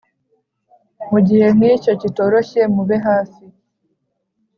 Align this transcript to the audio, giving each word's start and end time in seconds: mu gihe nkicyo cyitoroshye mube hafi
mu 1.09 1.19
gihe 1.27 1.47
nkicyo 1.55 1.91
cyitoroshye 1.99 2.61
mube 2.73 2.97
hafi 3.07 3.43